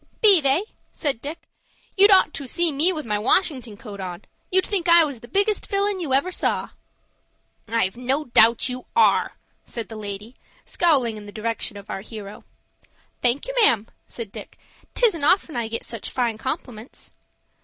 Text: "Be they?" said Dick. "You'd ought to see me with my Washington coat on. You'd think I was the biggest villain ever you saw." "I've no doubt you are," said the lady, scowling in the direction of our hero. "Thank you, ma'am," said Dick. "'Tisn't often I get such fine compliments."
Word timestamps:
"Be 0.19 0.41
they?" 0.41 0.63
said 0.89 1.21
Dick. 1.21 1.43
"You'd 1.95 2.09
ought 2.09 2.33
to 2.33 2.47
see 2.47 2.71
me 2.71 2.91
with 2.91 3.05
my 3.05 3.19
Washington 3.19 3.77
coat 3.77 3.99
on. 3.99 4.25
You'd 4.49 4.65
think 4.65 4.89
I 4.89 5.03
was 5.05 5.19
the 5.19 5.27
biggest 5.27 5.67
villain 5.67 6.01
ever 6.03 6.29
you 6.29 6.33
saw." 6.33 6.69
"I've 7.67 7.95
no 7.95 8.23
doubt 8.25 8.67
you 8.67 8.87
are," 8.95 9.33
said 9.63 9.89
the 9.89 9.95
lady, 9.95 10.33
scowling 10.65 11.17
in 11.17 11.27
the 11.27 11.31
direction 11.31 11.77
of 11.77 11.91
our 11.91 12.01
hero. 12.01 12.43
"Thank 13.21 13.47
you, 13.47 13.53
ma'am," 13.63 13.89
said 14.07 14.31
Dick. 14.31 14.57
"'Tisn't 14.95 15.23
often 15.23 15.55
I 15.55 15.67
get 15.67 15.83
such 15.85 16.09
fine 16.09 16.39
compliments." 16.39 17.11